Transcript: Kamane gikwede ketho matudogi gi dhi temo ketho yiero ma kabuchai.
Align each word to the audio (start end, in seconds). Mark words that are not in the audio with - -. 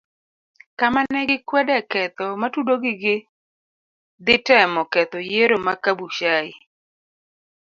Kamane 0.79 1.19
gikwede 1.29 1.77
ketho 1.91 2.27
matudogi 2.41 2.93
gi 3.01 3.15
dhi 4.25 4.35
temo 4.47 4.81
ketho 4.93 5.19
yiero 5.29 5.57
ma 5.65 5.73
kabuchai. 5.83 6.49